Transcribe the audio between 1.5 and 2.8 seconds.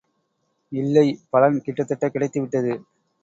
கிட்டத்தட்ட கிடைத்துவிட்டது.